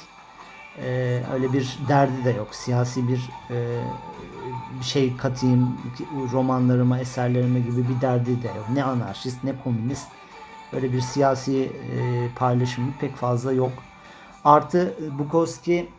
Ee, 0.84 1.24
öyle 1.34 1.54
bir 1.54 1.78
derdi 1.88 2.26
de 2.26 2.30
yok. 2.30 2.56
Siyasi 2.56 3.08
bir 3.08 3.30
e, 3.50 3.58
şey 4.82 5.18
katayım 5.18 5.78
romanlarıma, 6.32 7.00
eserlerime 7.00 7.60
gibi 7.60 7.90
bir 7.90 8.02
derdi 8.02 8.44
de 8.44 8.48
yok. 8.48 8.66
Ne 8.74 8.84
anarşist 8.84 9.44
ne 9.44 9.54
komünist. 9.64 10.08
Öyle 10.74 10.94
bir 10.94 11.02
siyasi 11.02 11.64
e, 11.64 12.30
paylaşımı 12.36 12.92
pek 13.00 13.16
fazla 13.16 13.52
yok. 13.52 13.72
Artı 14.44 14.94
Bukowski 15.20 15.90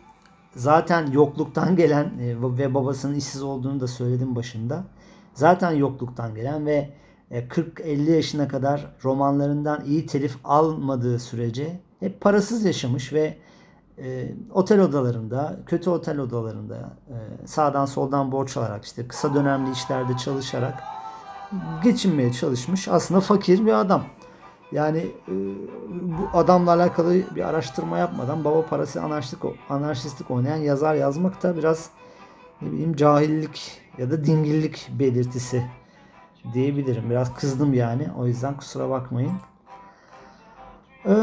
zaten 0.55 1.11
yokluktan 1.11 1.75
gelen 1.75 2.05
e, 2.19 2.35
ve 2.57 2.73
babasının 2.73 3.15
işsiz 3.15 3.43
olduğunu 3.43 3.79
da 3.79 3.87
söyledim 3.87 4.35
başında. 4.35 4.83
Zaten 5.33 5.71
yokluktan 5.71 6.35
gelen 6.35 6.65
ve 6.65 6.89
40-50 7.31 8.11
e, 8.11 8.15
yaşına 8.15 8.47
kadar 8.47 8.95
romanlarından 9.03 9.85
iyi 9.85 10.05
telif 10.05 10.37
almadığı 10.43 11.19
sürece 11.19 11.79
hep 11.99 12.21
parasız 12.21 12.65
yaşamış 12.65 13.13
ve 13.13 13.37
e, 13.97 14.35
otel 14.51 14.81
odalarında, 14.81 15.59
kötü 15.65 15.89
otel 15.89 16.19
odalarında 16.19 16.97
e, 17.07 17.47
sağdan 17.47 17.85
soldan 17.85 18.31
borç 18.31 18.57
alarak 18.57 18.85
işte 18.85 19.07
kısa 19.07 19.33
dönemli 19.33 19.71
işlerde 19.71 20.17
çalışarak 20.17 20.83
geçinmeye 21.83 22.33
çalışmış. 22.33 22.87
Aslında 22.87 23.21
fakir 23.21 23.65
bir 23.65 23.79
adam. 23.79 24.03
Yani 24.71 24.99
e, 25.27 25.33
bu 25.89 26.37
adamla 26.37 26.71
alakalı 26.71 27.13
bir 27.35 27.49
araştırma 27.49 27.97
yapmadan 27.97 28.43
baba 28.43 28.65
parası 28.65 29.01
anarşistik, 29.01 29.39
anarşistlik 29.69 30.31
oynayan 30.31 30.57
yazar 30.57 30.95
yazmak 30.95 31.43
da 31.43 31.57
biraz 31.57 31.89
ne 32.61 32.71
bileyim 32.71 32.95
cahillik 32.95 33.81
ya 33.97 34.11
da 34.11 34.25
dingillik 34.25 34.89
belirtisi 34.99 35.65
diyebilirim. 36.53 37.09
Biraz 37.09 37.33
kızdım 37.33 37.73
yani. 37.73 38.07
O 38.17 38.27
yüzden 38.27 38.57
kusura 38.57 38.89
bakmayın. 38.89 39.33
Ee, 41.05 41.13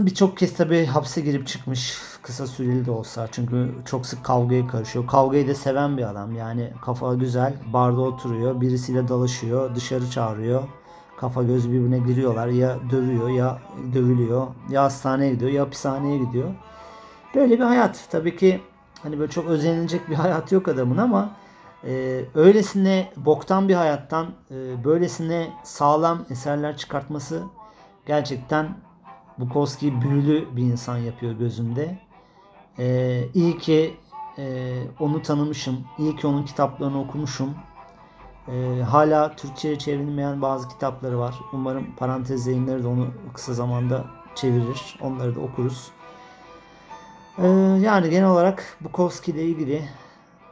Birçok 0.00 0.36
kez 0.36 0.54
tabi 0.54 0.86
hapse 0.86 1.20
girip 1.20 1.46
çıkmış 1.46 1.98
kısa 2.22 2.46
süreli 2.46 2.86
de 2.86 2.90
olsa 2.90 3.28
çünkü 3.32 3.74
çok 3.84 4.06
sık 4.06 4.24
kavgaya 4.24 4.66
karışıyor. 4.66 5.06
Kavgayı 5.06 5.48
da 5.48 5.54
seven 5.54 5.96
bir 5.96 6.10
adam 6.10 6.34
yani 6.34 6.72
kafa 6.82 7.14
güzel 7.14 7.54
barda 7.72 8.00
oturuyor 8.00 8.60
birisiyle 8.60 9.08
dalaşıyor 9.08 9.74
dışarı 9.74 10.10
çağırıyor 10.10 10.62
kafa 11.22 11.42
göz 11.42 11.72
birbirine 11.72 11.98
giriyorlar. 11.98 12.46
Ya 12.46 12.78
dövüyor 12.90 13.28
ya 13.28 13.58
dövülüyor. 13.94 14.46
Ya 14.70 14.82
hastaneye 14.82 15.34
gidiyor 15.34 15.50
ya 15.50 15.62
hapishaneye 15.62 16.18
gidiyor. 16.18 16.54
Böyle 17.34 17.54
bir 17.58 17.64
hayat. 17.64 18.08
Tabii 18.10 18.36
ki 18.36 18.60
hani 19.02 19.18
böyle 19.18 19.30
çok 19.30 19.46
özenilecek 19.46 20.10
bir 20.10 20.14
hayat 20.24 20.52
yok 20.52 20.68
adamın 20.68 20.96
ama 20.96 21.30
e, 21.84 22.24
öylesine 22.34 23.12
boktan 23.16 23.68
bir 23.68 23.74
hayattan 23.74 24.26
e, 24.50 24.84
böylesine 24.84 25.50
sağlam 25.64 26.24
eserler 26.30 26.76
çıkartması 26.76 27.42
gerçekten 28.06 28.76
Bukowski 29.38 30.00
büyülü 30.00 30.56
bir 30.56 30.62
insan 30.62 30.96
yapıyor 30.96 31.32
gözümde. 31.32 31.98
E, 32.78 33.18
iyi 33.34 33.58
ki 33.58 33.96
e, 34.38 34.74
onu 35.00 35.22
tanımışım. 35.22 35.80
İyi 35.98 36.16
ki 36.16 36.26
onun 36.26 36.42
kitaplarını 36.44 37.00
okumuşum. 37.00 37.54
E, 38.48 38.82
hala 38.82 39.36
Türkçe'ye 39.36 39.78
çevrilmeyen 39.78 40.42
bazı 40.42 40.68
kitapları 40.68 41.18
var. 41.18 41.34
Umarım 41.52 41.86
parantez 41.96 42.46
yayınları 42.46 42.84
da 42.84 42.88
onu 42.88 43.06
kısa 43.34 43.54
zamanda 43.54 44.04
çevirir. 44.34 44.98
Onları 45.00 45.34
da 45.34 45.40
okuruz. 45.40 45.90
E, 47.38 47.46
yani 47.80 48.10
genel 48.10 48.28
olarak 48.28 48.76
Bukowski 48.80 49.30
ile 49.30 49.42
ilgili 49.42 49.88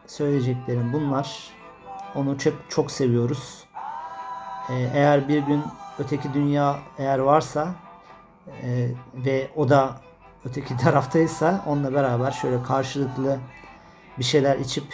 söyleyeceklerim 0.07 0.93
bunlar. 0.93 1.51
Onu 2.15 2.39
çok 2.39 2.55
çok 2.69 2.91
seviyoruz. 2.91 3.65
E, 4.69 4.75
eğer 4.95 5.29
bir 5.29 5.39
gün 5.39 5.63
öteki 5.99 6.35
dünya 6.35 6.79
eğer 6.99 7.19
varsa 7.19 7.75
e, 8.63 8.89
ve 9.15 9.51
o 9.57 9.69
da 9.69 10.01
öteki 10.45 10.77
taraftaysa 10.77 11.65
onunla 11.67 11.95
beraber 11.95 12.31
şöyle 12.31 12.63
karşılıklı 12.63 13.39
bir 14.19 14.25
şeyler 14.25 14.59
içip 14.59 14.85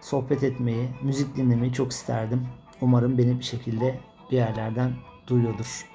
sohbet 0.00 0.42
etmeyi, 0.42 0.88
müzik 1.02 1.36
dinlemeyi 1.36 1.72
çok 1.72 1.92
isterdim. 1.92 2.48
Umarım 2.80 3.18
beni 3.18 3.38
bir 3.38 3.44
şekilde 3.44 4.00
bir 4.30 4.36
yerlerden 4.36 4.92
duyuyordur. 5.26 5.86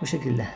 Bu 0.00 0.06
şekilde. 0.06 0.46